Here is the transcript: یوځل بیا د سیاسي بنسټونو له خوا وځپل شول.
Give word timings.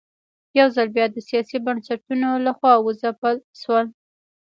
یوځل 0.59 0.87
بیا 0.95 1.05
د 1.11 1.17
سیاسي 1.27 1.57
بنسټونو 1.65 2.29
له 2.45 2.51
خوا 2.57 2.73
وځپل 2.79 3.35
شول. 3.61 3.85